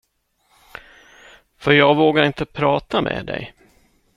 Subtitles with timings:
[1.57, 3.53] För jag vågar inte prata med dig.